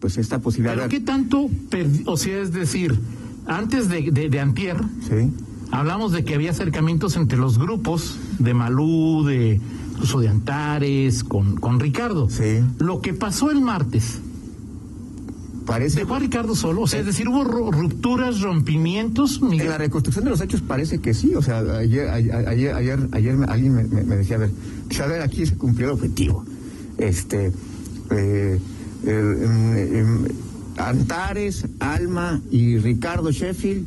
pues 0.00 0.16
esta 0.18 0.38
posibilidad. 0.38 0.76
Pero 0.76 0.88
qué 0.88 1.00
tanto, 1.00 1.50
o 2.06 2.16
sea, 2.16 2.40
es 2.40 2.52
decir, 2.52 2.96
antes 3.46 3.88
de, 3.88 4.10
de, 4.12 4.28
de 4.30 4.40
Antier, 4.40 4.76
Sí. 5.08 5.32
Hablamos 5.70 6.12
de 6.12 6.24
que 6.24 6.34
había 6.34 6.50
acercamientos 6.52 7.16
entre 7.16 7.38
los 7.38 7.58
grupos 7.58 8.16
de 8.38 8.54
Malú, 8.54 9.24
de 9.26 9.60
incluso 9.92 10.20
de 10.20 10.28
Antares, 10.28 11.24
con, 11.24 11.56
con 11.56 11.80
Ricardo. 11.80 12.28
Sí. 12.30 12.60
Lo 12.78 13.00
que 13.00 13.14
pasó 13.14 13.50
el 13.50 13.60
martes, 13.60 14.20
Parece 15.66 16.00
dejó 16.00 16.14
a 16.14 16.18
Ricardo 16.18 16.54
solo, 16.54 16.80
o 16.80 16.86
sea, 16.86 17.00
es 17.00 17.04
decir, 17.04 17.28
hubo 17.28 17.44
ru- 17.44 17.70
rupturas, 17.70 18.40
rompimientos, 18.40 19.38
En 19.42 19.48
Miguel. 19.50 19.68
la 19.68 19.76
reconstrucción 19.76 20.24
de 20.24 20.30
los 20.30 20.40
hechos 20.40 20.62
parece 20.62 20.98
que 20.98 21.12
sí, 21.12 21.34
o 21.34 21.42
sea, 21.42 21.58
ayer, 21.58 22.08
ayer, 22.08 22.34
ayer, 22.74 23.08
ayer, 23.12 23.36
alguien 23.46 23.74
me, 23.74 23.84
me- 23.84 24.02
me 24.02 24.16
decía, 24.16 24.36
a 24.36 24.38
ver, 24.38 24.50
a 25.02 25.06
ver, 25.06 25.20
aquí 25.20 25.44
se 25.44 25.56
cumplió 25.58 25.88
el 25.88 25.92
objetivo. 25.92 26.42
Este, 26.96 27.48
eh, 27.48 27.52
eh, 28.10 28.58
em, 29.04 29.94
em, 29.94 30.24
Antares, 30.78 31.66
Alma 31.80 32.40
y 32.50 32.78
Ricardo 32.78 33.30
Sheffield, 33.30 33.84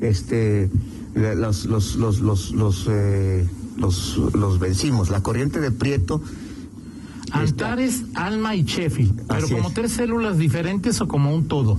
este, 0.00 0.70
los, 1.14 1.66
los, 1.66 1.96
los, 1.96 2.20
los, 2.20 2.50
los, 2.52 2.86
eh, 2.88 3.46
los, 3.76 4.16
los 4.34 4.58
vencimos. 4.58 5.10
La 5.10 5.22
corriente 5.22 5.60
de 5.60 5.70
Prieto, 5.70 6.22
Antares, 7.32 8.02
Alma 8.14 8.56
y 8.56 8.64
Sheffield, 8.64 9.22
pero 9.28 9.44
Así 9.44 9.54
como 9.54 9.68
es. 9.68 9.74
tres 9.74 9.92
células 9.92 10.36
diferentes 10.38 11.00
o 11.00 11.06
como 11.08 11.34
un 11.34 11.46
todo. 11.46 11.78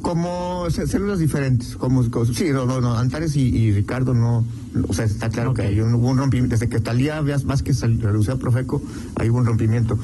como 0.00 0.64
células 0.70 1.18
diferentes, 1.18 1.76
como, 1.76 2.08
como- 2.10 2.24
sí, 2.26 2.50
no, 2.50 2.64
no, 2.64 2.80
no, 2.80 2.96
Antares 2.96 3.36
y, 3.36 3.42
y 3.42 3.72
Ricardo 3.72 4.14
no, 4.14 4.44
o 4.88 4.94
sea, 4.94 5.04
está 5.04 5.28
claro 5.28 5.52
que 5.52 5.62
hay 5.62 5.80
un, 5.80 5.92
hubo 5.94 6.08
un 6.08 6.16
rompimiento, 6.18 6.54
desde 6.54 6.68
que 6.68 6.80
Talía 6.80 7.20
Vázquez 7.20 7.80
renunció 7.80 8.34
a 8.34 8.36
Profeco, 8.38 8.80
hay 9.16 9.28
hubo 9.28 9.38
un 9.38 9.44
rompimiento. 9.46 9.98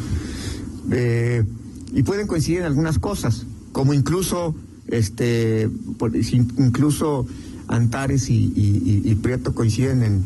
Eh, 0.90 1.44
y 1.94 2.02
pueden 2.02 2.26
coincidir 2.26 2.58
en 2.60 2.66
algunas 2.66 2.98
cosas, 2.98 3.46
como 3.72 3.94
incluso, 3.94 4.54
este, 4.88 5.68
por- 5.98 6.14
incluso 6.16 7.26
Antares 7.68 8.28
y, 8.30 8.34
y, 8.54 9.02
y- 9.04 9.10
y 9.10 9.14
Prieto 9.14 9.54
coinciden 9.54 10.02
en, 10.02 10.24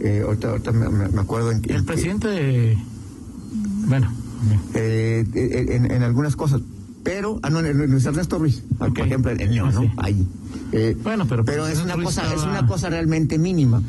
eh, 0.00 0.22
ahorita, 0.24 0.50
ahorita 0.50 0.72
me, 0.72 1.20
acuerdo 1.20 1.52
en, 1.52 1.60
El 1.68 1.84
presidente 1.84 2.28
de... 2.28 2.78
Bueno, 3.86 4.12
eh, 4.74 5.24
en, 5.34 5.90
en 5.90 6.02
algunas 6.02 6.36
cosas. 6.36 6.60
Pero, 7.02 7.38
ah, 7.42 7.50
no, 7.50 7.60
en 7.60 7.90
Luis 7.90 8.04
Ernesto 8.04 8.38
Ruiz, 8.38 8.62
por 8.78 8.98
ejemplo, 8.98 9.30
en 9.30 9.38
León, 9.50 9.68
Ah, 9.70 9.72
¿no? 9.74 9.80
sí. 9.82 9.90
Ahí. 9.98 10.26
Eh, 10.72 10.96
Bueno, 11.02 11.26
pero 11.28 11.44
pero 11.44 11.66
es 11.66 11.80
una 11.82 11.94
Ruiz 11.94 12.06
cosa, 12.06 12.34
es 12.34 12.42
una 12.42 12.66
cosa 12.66 12.90
realmente 12.90 13.38
mínima. 13.38 13.82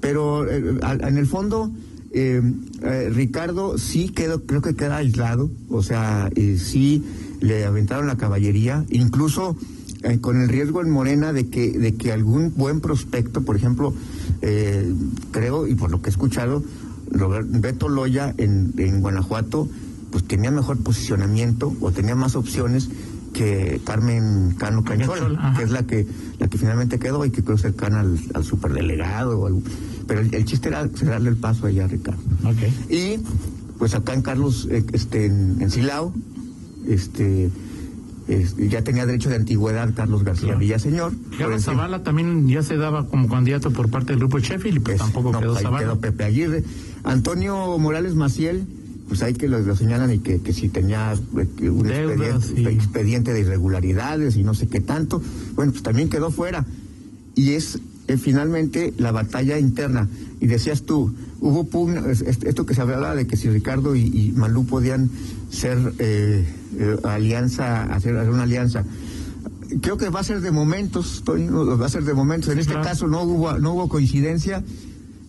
Pero 0.00 0.50
eh, 0.50 0.78
en 1.00 1.16
el 1.16 1.26
fondo, 1.26 1.70
eh, 2.12 2.42
eh, 2.82 3.10
Ricardo 3.14 3.78
sí 3.78 4.08
quedó, 4.10 4.42
creo 4.44 4.60
que 4.60 4.74
queda 4.74 4.96
aislado, 4.98 5.50
o 5.70 5.82
sea, 5.82 6.28
eh, 6.34 6.58
sí 6.58 7.02
le 7.42 7.66
aventaron 7.66 8.06
la 8.06 8.16
caballería, 8.16 8.84
incluso 8.88 9.56
eh, 10.02 10.18
con 10.20 10.40
el 10.40 10.48
riesgo 10.48 10.80
en 10.80 10.88
Morena 10.90 11.32
de 11.34 11.48
que, 11.48 11.72
de 11.78 11.94
que 11.94 12.12
algún 12.12 12.54
buen 12.56 12.80
prospecto, 12.80 13.42
por 13.42 13.56
ejemplo, 13.56 13.92
eh, 14.40 14.92
creo, 15.30 15.66
y 15.66 15.74
por 15.74 15.90
lo 15.90 16.00
que 16.00 16.08
he 16.08 16.12
escuchado, 16.12 16.62
Robert- 17.10 17.48
Beto 17.50 17.88
Loya 17.88 18.32
en, 18.38 18.72
en 18.78 19.00
Guanajuato, 19.02 19.68
pues 20.10 20.24
tenía 20.24 20.50
mejor 20.50 20.78
posicionamiento 20.78 21.74
o 21.80 21.90
tenía 21.92 22.14
más 22.14 22.36
opciones 22.36 22.88
que 23.32 23.80
Carmen 23.84 24.54
Cano 24.58 24.84
ajá. 25.38 25.56
que 25.58 25.64
es 25.64 25.70
la 25.70 25.82
que 25.86 26.06
la 26.38 26.48
que 26.48 26.58
finalmente 26.58 26.98
quedó 26.98 27.24
y 27.24 27.30
que 27.30 27.42
creo 27.42 27.56
cercana 27.58 28.00
al, 28.00 28.18
al 28.34 28.44
superdelegado. 28.44 29.46
al- 29.46 29.62
pero 30.06 30.20
el, 30.20 30.34
el 30.34 30.44
chiste 30.44 30.68
era 30.68 30.86
darle 30.86 31.30
el 31.30 31.36
paso 31.36 31.66
allá 31.66 31.84
a 31.84 31.88
Ricardo. 31.88 32.20
Y 32.90 33.18
pues 33.78 33.94
acá 33.94 34.12
en 34.14 34.22
Carlos, 34.22 34.68
eh, 34.70 34.84
este, 34.92 35.26
en, 35.26 35.62
en 35.62 35.70
Silao, 35.70 36.12
este, 36.88 37.50
este, 38.28 38.68
ya 38.68 38.82
tenía 38.82 39.04
derecho 39.06 39.28
de 39.30 39.36
antigüedad 39.36 39.92
Carlos 39.94 40.22
García 40.24 40.46
Claro. 40.48 40.60
Villaseñor. 40.60 41.12
Encima- 41.32 41.58
Zavala 41.60 42.02
también 42.02 42.48
ya 42.48 42.62
se 42.62 42.76
daba 42.76 43.06
como 43.08 43.28
candidato 43.28 43.70
por 43.72 43.90
parte 43.90 44.12
del 44.12 44.18
grupo 44.20 44.38
Sheffield 44.38 44.76
y 44.76 44.80
pues 44.80 44.98
tampoco 44.98 45.32
no, 45.32 45.40
quedó 45.40 45.56
ahí 45.56 45.62
Zavala. 45.62 45.84
quedó 45.84 46.00
Pepe 46.00 46.24
Aguirre. 46.24 46.64
Antonio 47.04 47.78
Morales 47.78 48.14
Maciel, 48.14 48.64
pues 49.08 49.22
ahí 49.22 49.34
que 49.34 49.48
lo, 49.48 49.58
lo 49.58 49.74
señalan 49.76 50.12
y 50.12 50.18
que, 50.20 50.40
que 50.40 50.52
si 50.52 50.68
tenía 50.68 51.12
eh, 51.14 51.68
un 51.70 51.82
Deudas 51.86 52.50
expediente, 52.56 53.32
de 53.32 53.40
irregularidades 53.40 54.36
y 54.36 54.44
no 54.44 54.54
sé 54.54 54.68
qué 54.68 54.80
tanto, 54.80 55.20
bueno, 55.54 55.72
pues 55.72 55.82
también 55.82 56.08
quedó 56.08 56.30
fuera. 56.30 56.64
Y 57.34 57.50
es 57.52 57.80
eh, 58.08 58.16
finalmente 58.16 58.94
la 58.98 59.10
batalla 59.12 59.58
interna. 59.58 60.08
Y 60.40 60.46
decías 60.46 60.82
tú, 60.82 61.12
hubo 61.40 61.64
pugna, 61.64 62.02
es- 62.10 62.20
es- 62.22 62.42
esto 62.44 62.66
que 62.66 62.74
se 62.74 62.80
hablaba 62.82 63.14
de 63.14 63.26
que 63.26 63.36
si 63.36 63.48
Ricardo 63.50 63.94
y, 63.96 64.02
y 64.02 64.32
Malú 64.36 64.64
podían 64.64 65.10
ser 65.52 65.92
eh, 65.98 66.44
eh, 66.78 66.96
alianza, 67.04 67.82
hacer, 67.84 68.16
hacer 68.16 68.30
una 68.32 68.42
alianza. 68.44 68.84
Creo 69.80 69.96
que 69.96 70.08
va 70.08 70.20
a 70.20 70.24
ser 70.24 70.40
de 70.40 70.50
momentos, 70.50 71.22
va 71.28 71.86
a 71.86 71.88
ser 71.88 72.04
de 72.04 72.14
momentos. 72.14 72.50
En 72.50 72.58
este 72.58 72.72
claro. 72.72 72.88
caso 72.88 73.06
no 73.06 73.22
hubo, 73.22 73.58
no 73.58 73.72
hubo 73.74 73.88
coincidencia. 73.88 74.64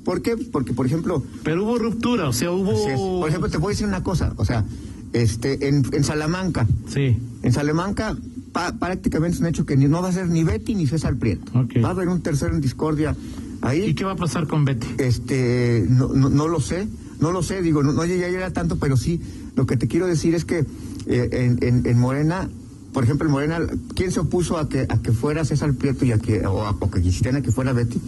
¿Por 0.04 0.22
qué? 0.22 0.36
Porque, 0.36 0.74
por 0.74 0.86
ejemplo, 0.86 1.24
Pero 1.44 1.64
hubo 1.64 1.78
ruptura, 1.78 2.28
o 2.28 2.34
sea, 2.34 2.52
hubo... 2.52 3.20
por 3.22 3.30
ejemplo, 3.30 3.50
te 3.50 3.58
voy 3.58 3.68
a 3.68 3.74
decir 3.74 3.88
una 3.88 4.04
cosa, 4.04 4.34
o 4.36 4.44
sea, 4.44 4.66
este, 5.14 5.70
en, 5.70 5.86
en 5.94 6.04
Salamanca, 6.04 6.68
Sí, 6.90 7.18
en 7.42 7.54
Salamanca 7.54 8.18
pa- 8.52 8.74
prácticamente 8.74 9.36
es 9.36 9.42
un 9.42 9.48
hecho 9.48 9.66
que 9.66 9.78
ni, 9.78 9.88
no 9.88 10.02
va 10.02 10.10
a 10.10 10.12
ser 10.12 10.28
ni 10.28 10.44
Betty 10.44 10.76
ni 10.76 10.88
César 10.88 11.16
Prieto. 11.16 11.52
Va 11.82 11.88
a 11.88 11.92
haber 11.92 12.10
un 12.10 12.20
tercero 12.22 12.54
en 12.54 12.60
discordia 12.60 13.16
ahí. 13.62 13.84
¿y 13.86 13.94
qué 13.94 14.04
va 14.04 14.12
a 14.14 14.16
pasar 14.18 14.46
con 14.48 14.66
Betty? 14.66 14.88
Este, 14.98 15.86
no, 15.90 16.10
no, 16.10 16.28
no 16.30 16.48
lo 16.50 16.60
sé, 16.60 16.86
no 17.24 17.32
lo 17.32 17.42
sé, 17.42 17.62
digo, 17.64 17.82
no, 17.82 17.92
no 17.94 18.06
llegaría 18.06 18.52
tanto, 18.54 18.78
pero 18.78 18.98
sí, 18.98 19.20
lo 19.56 19.66
que 19.66 19.78
te 19.78 19.88
quiero 19.88 20.06
decir 20.06 20.36
es 20.36 20.46
que 20.46 20.60
eh, 21.08 21.30
en, 21.32 21.58
en, 21.62 21.86
en 21.88 21.98
Morena, 22.00 22.50
por 22.94 23.04
ejemplo, 23.04 23.26
en 23.28 23.32
Morena, 23.32 23.60
¿quién 23.96 24.12
se 24.12 24.20
opuso 24.20 24.58
a 24.60 24.70
que, 24.70 24.82
a 24.88 25.02
que 25.02 25.12
fuera 25.12 25.44
César 25.46 25.74
Prieto 25.74 26.06
y 26.06 26.12
a 26.12 26.20
que, 26.20 26.46
o 26.46 26.62
a, 26.66 26.72
o 26.72 26.92
que 26.92 27.02
quisieran 27.02 27.42
que 27.42 27.52
fuera 27.52 27.74
Betty? 27.74 28.00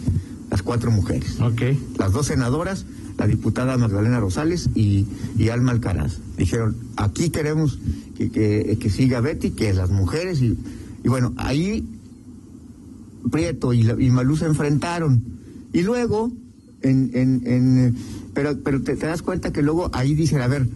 Las 0.50 0.62
cuatro 0.62 0.92
mujeres. 0.92 1.40
Ok, 1.40 1.60
Las 1.98 2.12
dos 2.12 2.26
senadoras, 2.26 2.86
la 3.18 3.26
diputada 3.26 3.76
Magdalena 3.78 4.20
Rosales 4.20 4.68
y, 4.76 5.06
y 5.36 5.48
Alma 5.48 5.72
Alcaraz. 5.72 6.18
Dijeron, 6.38 6.76
aquí 6.96 7.30
queremos 7.30 7.80
que, 8.16 8.30
que, 8.30 8.76
que 8.78 8.90
siga 8.90 9.20
Betty, 9.20 9.50
que 9.50 9.72
las 9.74 9.90
mujeres, 9.90 10.40
y, 10.42 10.56
y 11.02 11.08
bueno, 11.08 11.32
ahí 11.36 11.84
Prieto 13.30 13.72
y, 13.72 13.82
la- 13.82 14.00
y 14.00 14.10
Malú 14.10 14.36
se 14.36 14.44
enfrentaron. 14.46 15.20
Y 15.72 15.82
luego, 15.82 16.30
en, 16.82 17.10
en, 17.12 17.42
en, 17.44 17.96
pero, 18.36 18.56
pero 18.62 18.80
te, 18.82 18.94
te 18.94 19.06
das 19.06 19.22
cuenta 19.22 19.50
que 19.52 19.62
luego 19.62 19.90
ahí 19.92 20.14
dicen, 20.14 20.40
a 20.42 20.46
ver, 20.46 20.68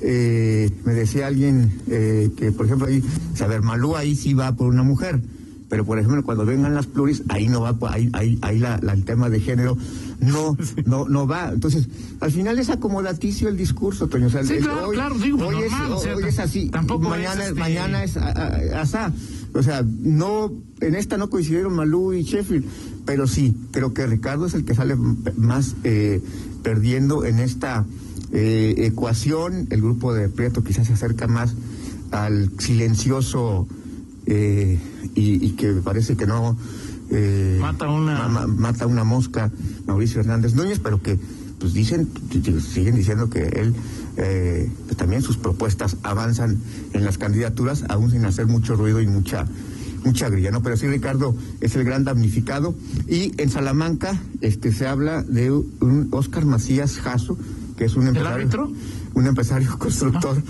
eh, 0.00 0.70
me 0.84 0.94
decía 0.94 1.26
alguien 1.26 1.72
eh, 1.88 2.30
que, 2.36 2.52
por 2.52 2.66
ejemplo, 2.66 2.86
ahí, 2.86 3.02
a 3.40 3.46
ver, 3.46 3.62
Malú 3.62 3.96
ahí 3.96 4.14
sí 4.14 4.32
va 4.32 4.54
por 4.54 4.68
una 4.68 4.82
mujer, 4.84 5.20
pero 5.68 5.84
por 5.84 5.98
ejemplo, 5.98 6.22
cuando 6.22 6.46
vengan 6.46 6.74
las 6.74 6.86
pluris, 6.86 7.24
ahí 7.28 7.48
no 7.48 7.60
va, 7.60 7.76
ahí, 7.90 8.08
ahí, 8.12 8.38
ahí 8.42 8.58
la, 8.58 8.78
la- 8.80 8.92
el 8.94 9.04
tema 9.04 9.28
de 9.28 9.40
género 9.40 9.76
no, 10.20 10.56
no, 10.86 11.08
no 11.08 11.26
va. 11.26 11.50
Entonces, 11.52 11.88
al 12.20 12.30
final 12.30 12.58
es 12.58 12.70
acomodaticio 12.70 13.48
el 13.48 13.56
discurso, 13.56 14.06
Toño. 14.08 14.28
O 14.28 14.30
sea, 14.30 14.44
Sí, 14.44 14.54
el- 14.54 14.62
claro, 14.64 14.88
claro, 14.90 15.18
digo, 15.18 15.44
hoy, 15.46 15.56
es, 15.64 15.72
o 15.90 16.00
sea, 16.00 16.14
hoy 16.16 16.24
es 16.28 16.38
así, 16.38 16.70
tampoco 16.70 17.08
mañana 17.08 17.34
es, 17.34 17.38
es, 17.40 17.46
este- 17.48 17.60
mañana 17.60 18.04
es 18.04 18.16
asá. 18.16 19.12
O 19.54 19.62
sea, 19.62 19.82
no, 19.82 20.52
en 20.80 20.94
esta 20.94 21.16
no 21.16 21.30
coincidieron 21.30 21.74
Malú 21.74 22.12
y 22.12 22.22
Sheffield, 22.22 22.64
pero 23.06 23.26
sí, 23.26 23.54
creo 23.72 23.94
que 23.94 24.06
Ricardo 24.06 24.46
es 24.46 24.54
el 24.54 24.64
que 24.64 24.74
sale 24.74 24.94
más 25.36 25.74
eh, 25.84 26.20
perdiendo 26.62 27.24
en 27.24 27.38
esta 27.38 27.84
eh, 28.32 28.74
ecuación. 28.78 29.66
El 29.70 29.80
grupo 29.80 30.12
de 30.14 30.28
Prieto 30.28 30.62
quizás 30.62 30.86
se 30.86 30.92
acerca 30.92 31.26
más 31.26 31.54
al 32.10 32.50
silencioso 32.58 33.66
eh, 34.26 34.78
y, 35.14 35.44
y 35.46 35.50
que 35.52 35.72
parece 35.74 36.16
que 36.16 36.26
no 36.26 36.56
eh, 37.10 37.56
Mata 37.60 37.88
una- 37.88 38.28
ma- 38.28 38.28
ma- 38.28 38.46
mata 38.46 38.86
una 38.86 39.02
mosca 39.04 39.50
Mauricio 39.86 40.20
Hernández 40.20 40.54
Núñez, 40.54 40.78
pero 40.78 41.00
que 41.02 41.18
pues 41.58 41.72
dicen, 41.72 42.08
siguen 42.60 42.94
diciendo 42.94 43.30
que 43.30 43.42
él 43.42 43.74
eh, 44.18 44.70
pues, 44.84 44.96
también 44.96 45.22
sus 45.22 45.36
propuestas 45.36 45.96
avanzan 46.02 46.58
en 46.92 47.04
las 47.04 47.18
candidaturas, 47.18 47.84
aún 47.88 48.10
sin 48.10 48.24
hacer 48.24 48.46
mucho 48.46 48.76
ruido 48.76 49.00
y 49.00 49.06
mucha 49.06 49.46
mucha 50.04 50.28
grilla, 50.28 50.50
¿no? 50.50 50.62
Pero 50.62 50.76
sí, 50.76 50.86
Ricardo 50.86 51.34
es 51.60 51.74
el 51.74 51.84
gran 51.84 52.04
damnificado. 52.04 52.74
Y 53.08 53.32
en 53.40 53.50
Salamanca 53.50 54.20
este 54.40 54.72
se 54.72 54.86
habla 54.86 55.22
de 55.22 55.50
un 55.50 56.08
Oscar 56.12 56.44
Macías 56.44 56.98
Jasso, 56.98 57.36
que 57.76 57.84
es 57.84 57.96
un 57.96 58.06
empresario, 58.06 58.72
un 59.14 59.26
empresario 59.26 59.76
constructor, 59.78 60.42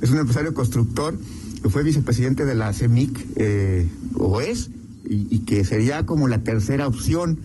es 0.00 0.10
un 0.10 0.18
empresario 0.18 0.54
constructor 0.54 1.18
que 1.62 1.68
fue 1.70 1.82
vicepresidente 1.82 2.44
de 2.44 2.54
la 2.54 2.72
CEMIC, 2.72 3.26
eh, 3.36 3.88
o 4.14 4.40
es, 4.40 4.70
y, 5.08 5.34
y 5.34 5.38
que 5.40 5.64
sería 5.64 6.06
como 6.06 6.28
la 6.28 6.42
tercera 6.42 6.86
opción, 6.86 7.38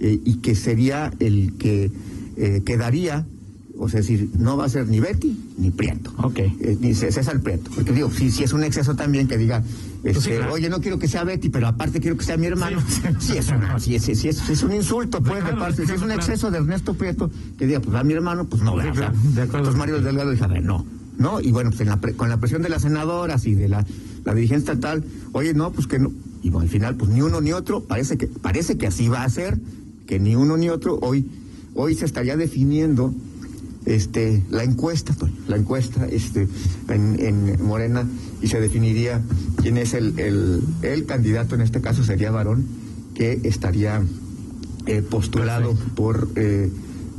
eh, 0.00 0.20
y 0.24 0.36
que 0.38 0.56
sería 0.56 1.12
el 1.20 1.54
que 1.58 1.92
eh, 2.36 2.62
quedaría 2.64 3.24
O 3.78 3.88
sea, 3.88 4.00
es 4.00 4.06
decir, 4.08 4.30
no 4.38 4.56
va 4.56 4.66
a 4.66 4.68
ser 4.68 4.86
ni 4.88 5.00
Betty 5.00 5.36
ni 5.58 5.70
Prieto. 5.70 6.12
Ok. 6.18 6.38
Eh, 6.38 6.76
ni 6.80 6.94
César 6.94 7.40
Prieto. 7.40 7.70
Porque 7.74 7.92
digo, 7.92 8.10
si, 8.10 8.30
si 8.30 8.44
es 8.44 8.52
un 8.52 8.62
exceso 8.64 8.94
también 8.94 9.26
que 9.26 9.36
diga, 9.38 9.58
este, 10.04 10.12
Pues 10.12 10.24
sí, 10.24 10.30
claro. 10.30 10.52
oye, 10.52 10.68
no 10.68 10.80
quiero 10.80 10.98
que 10.98 11.08
sea 11.08 11.24
Betty, 11.24 11.48
pero 11.48 11.66
aparte 11.68 12.00
quiero 12.00 12.16
que 12.16 12.24
sea 12.24 12.36
mi 12.36 12.46
hermano. 12.46 12.80
Sí, 12.86 13.00
Sí, 13.02 13.08
sí. 13.32 13.38
es, 13.38 13.48
una- 13.48 13.78
sí, 13.80 13.94
es, 13.96 14.08
es- 14.08 14.62
un 14.62 14.72
insulto, 14.74 15.20
pues, 15.22 15.36
de 15.36 15.40
Claro, 15.50 15.58
parte. 15.58 15.86
Si 15.86 15.92
es 15.92 16.00
un 16.00 16.06
claro. 16.06 16.20
exceso 16.20 16.50
de 16.50 16.58
Ernesto 16.58 16.94
Prieto, 16.94 17.30
que 17.58 17.66
diga, 17.66 17.80
pues 17.80 17.96
a 17.96 18.04
mi 18.04 18.12
hermano, 18.12 18.44
pues 18.46 18.62
no, 18.62 18.76
¿verdad? 18.76 19.12
De 19.12 19.42
acuerdo. 19.42 19.58
Entonces 19.58 19.76
Mario 19.76 20.00
Delgado 20.00 20.30
dice, 20.30 20.44
a 20.44 20.48
ver, 20.48 20.62
no. 20.62 20.84
¿No? 21.18 21.40
Y 21.40 21.52
bueno, 21.52 21.70
pues 21.70 21.80
en 21.82 21.88
la 21.88 22.00
pre- 22.00 22.14
con 22.14 22.28
la 22.28 22.38
presión 22.38 22.62
de 22.62 22.68
las 22.68 22.82
senadoras 22.82 23.46
y 23.46 23.54
de 23.54 23.68
la, 23.68 23.84
la 24.24 24.34
dirigencia 24.34 24.72
estatal, 24.72 25.04
oye, 25.32 25.54
no, 25.54 25.70
pues 25.72 25.86
que 25.86 25.98
no. 25.98 26.10
Y 26.42 26.50
bueno, 26.50 26.64
al 26.64 26.68
final, 26.70 26.96
pues 26.96 27.10
ni 27.10 27.20
uno 27.22 27.40
ni 27.40 27.52
otro, 27.52 27.84
parece 27.84 28.16
que, 28.16 28.26
parece 28.26 28.76
que 28.78 28.86
así 28.86 29.08
va 29.08 29.22
a 29.24 29.28
ser, 29.28 29.58
que 30.06 30.18
ni 30.18 30.34
uno 30.34 30.56
ni 30.56 30.68
otro, 30.68 30.98
hoy, 31.02 31.26
hoy 31.74 31.94
se 31.94 32.04
estaría 32.06 32.36
definiendo 32.36 33.14
este 33.86 34.42
la 34.50 34.64
encuesta, 34.64 35.14
Toño, 35.14 35.34
la 35.48 35.56
encuesta 35.56 36.06
este 36.06 36.48
en, 36.88 37.18
en 37.18 37.64
Morena 37.64 38.06
y 38.40 38.48
se 38.48 38.60
definiría 38.60 39.22
quién 39.56 39.76
es 39.76 39.94
el, 39.94 40.18
el, 40.18 40.62
el 40.82 41.06
candidato, 41.06 41.54
en 41.54 41.62
este 41.62 41.80
caso 41.80 42.04
sería 42.04 42.30
varón, 42.30 42.66
que 43.14 43.40
estaría 43.44 44.02
eh, 44.86 45.02
postulado 45.02 45.70
Perfecto. 45.70 45.94
por 45.94 46.28
eh, 46.36 46.70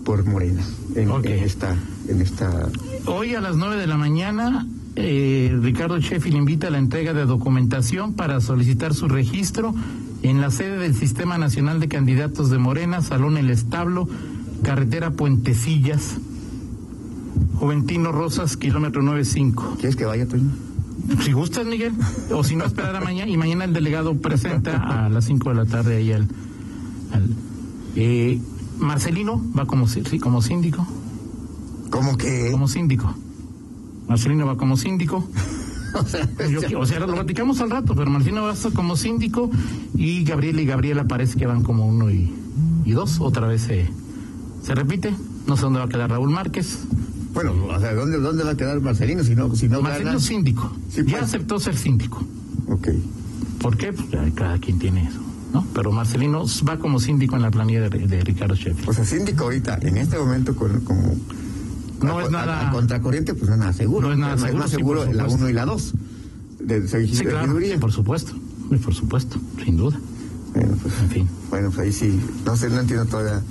por 0.03 0.25
Morena 0.25 0.63
en 0.96 1.10
esta 1.25 1.75
en 2.08 2.22
esta 2.22 2.70
Hoy 3.05 3.36
a 3.36 3.41
las 3.41 3.55
9 3.55 3.77
de 3.77 3.88
la 3.88 3.98
mañana, 3.98 4.67
eh, 4.96 5.58
Ricardo 5.62 6.00
Sheffield 6.00 6.38
invita 6.38 6.67
a 6.67 6.70
la 6.72 6.77
entrega 6.77 7.13
de 7.13 7.25
documentación 7.25 8.13
para 8.13 8.39
solicitar 8.41 8.93
su 8.93 9.08
registro 9.08 9.74
en 10.22 10.39
la 10.39 10.51
sede 10.51 10.77
del 10.77 10.96
Sistema 10.96 11.38
Nacional 11.38 11.79
de 11.79 11.88
Candidatos 11.88 12.50
de 12.50 12.58
Morena, 12.58 13.01
Salón 13.01 13.38
El 13.38 13.50
Establo, 13.50 14.08
Carretera 14.62 15.12
Puentecillas, 15.12 16.17
Juventino 17.56 18.12
Rosas, 18.12 18.58
kilómetro 18.58 19.02
95. 19.02 19.76
¿Quieres 19.80 19.96
que 19.96 20.06
vaya, 20.06 20.28
Toño? 20.28 20.50
Si 21.22 21.32
gustas, 21.32 21.66
Miguel, 21.66 21.94
o 22.32 22.44
si 22.44 22.56
no, 22.56 22.66
esperar 22.66 22.96
a 22.96 23.02
mañana. 23.02 23.30
Y 23.30 23.38
mañana 23.38 23.66
el 23.66 23.74
delegado 23.74 24.16
presenta 24.16 24.78
a 25.06 25.10
las 25.10 25.26
5 25.26 25.50
de 25.50 25.56
la 25.56 25.66
tarde 25.66 25.98
ahí 25.98 26.12
al. 26.12 26.28
al- 27.12 27.36
eh, 27.96 28.42
Marcelino 28.80 29.42
va 29.58 29.66
como, 29.66 29.88
sí, 29.88 30.02
como 30.20 30.42
síndico. 30.42 30.86
¿Cómo 31.90 32.18
que? 32.18 32.50
Como 32.52 32.68
síndico. 32.68 33.14
Marcelino 34.08 34.46
va 34.46 34.58
como 34.58 34.78
síndico. 34.78 35.28
O 35.96 36.04
sea, 36.08 36.28
Yo- 36.50 36.80
o 36.80 36.88
sea, 36.88 37.00
lo 37.00 37.06
platicamos 37.06 37.62
al 37.62 37.70
rato, 37.70 37.94
pero 37.94 38.10
Marcelino 38.10 38.42
va 38.42 38.56
como 38.74 38.96
síndico 38.96 39.52
y 39.94 40.24
Gabriel 40.24 40.60
y 40.60 40.66
Gabriela 40.66 41.04
parece 41.08 41.38
que 41.38 41.46
van 41.46 41.62
como 41.62 41.86
uno 41.86 42.10
y, 42.10 42.34
y 42.84 42.92
dos. 42.94 43.20
Otra 43.22 43.46
vez 43.46 43.62
se, 43.62 43.88
se 44.64 44.74
repite. 44.74 45.14
No 45.46 45.56
sé 45.56 45.62
dónde 45.62 45.78
va 45.78 45.86
a 45.86 45.90
quedar 45.90 46.10
Raúl 46.10 46.32
Márquez. 46.32 46.80
Bueno, 47.34 47.54
o 47.66 47.80
sea, 47.80 47.94
¿dónde, 47.94 48.18
dónde 48.20 48.44
va 48.44 48.52
a 48.52 48.58
quedar 48.58 48.80
Marcelino 48.82 49.24
si 49.24 49.36
no, 49.36 49.56
si 49.56 49.68
no 49.68 49.82
Marcelino 49.82 50.12
gana? 50.12 50.20
es 50.20 50.25
síndico. 50.25 50.72
Sí, 50.90 51.02
ya 51.06 51.12
pues. 51.20 51.24
aceptó 51.24 51.60
ser 51.60 51.75
síndico. 51.75 52.24
Ok. 52.68 52.90
¿Por 53.60 53.78
qué? 53.78 53.94
Pues 53.94 54.08
cada 54.36 54.58
quien 54.60 54.80
tiene 54.80 55.08
eso. 55.08 55.20
¿no? 55.54 55.66
Pero 55.74 55.92
Marcelino 55.92 56.46
va 56.68 56.78
como 56.80 57.00
síndico 57.00 57.36
en 57.36 57.44
la 57.44 57.52
planilla 57.52 57.88
de, 57.90 58.08
de 58.08 58.22
Ricardo 58.24 58.56
Sheffield. 58.56 58.90
O 58.90 58.94
sea, 58.94 59.06
síndico 59.06 59.44
ahorita, 59.46 59.78
en 59.82 59.98
este 59.98 60.18
momento, 60.18 60.56
con, 60.56 60.82
como. 60.82 61.16
No 62.02 62.18
a- 62.20 62.24
es 62.24 62.32
nada- 62.32 62.70
a 62.70 62.72
contracorriente, 62.72 63.34
pues 63.34 63.48
no 63.50 63.54
es 63.54 63.60
nada 63.60 63.74
seguro. 63.74 64.08
No 64.08 64.13
es 64.13 64.20
nada 64.20 64.38
seguro, 64.38 64.58
más 64.58 64.70
sí, 64.72 64.75
seguro 64.78 65.06
la 65.06 65.12
supuesto. 65.12 65.36
1 65.38 65.50
y 65.50 65.54
la 65.54 65.66
2. 65.66 65.94
De, 66.60 66.88
Sí, 66.88 67.24
claro, 67.25 67.60
sí, 67.60 67.74
por 67.80 67.92
supuesto. 67.92 68.34
Sí, 68.70 68.78
por 68.78 68.94
supuesto, 68.94 69.40
sin 69.63 69.78
duda. 69.78 70.00
Bueno, 70.56 70.75
pues, 70.82 70.94
En 71.02 71.10
fin. 71.10 71.30
bueno, 71.50 71.70
pues 71.70 71.80
ahí 71.80 71.92
sí. 71.94 72.20
No 72.46 72.56
sé, 72.58 72.70
no 72.70 72.80
entiendo 72.80 73.06
toda 73.06 73.42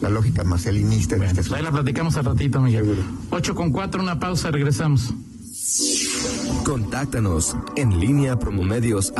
la 0.00 0.10
lógica 0.10 0.44
marcelinista 0.44 1.14
en 1.14 1.20
Bueno, 1.20 1.30
este 1.32 1.48
pues 1.48 1.58
ahí 1.58 1.64
la 1.64 1.72
platicamos 1.72 2.16
al 2.16 2.24
ratito, 2.24 2.60
Miguel. 2.60 2.84
Seguro. 2.84 3.02
8 3.30 3.54
con 3.54 3.70
4, 3.70 4.02
una 4.02 4.18
pausa, 4.20 4.50
regresamos. 4.50 5.12
Contáctanos 6.64 7.56
en 7.76 7.98
línea 8.00 8.38
promomedios 8.38 9.12